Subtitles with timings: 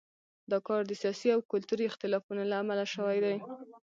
[0.51, 3.35] دا کار د سیاسي او کلتوري اختلافونو له امله شوی دی.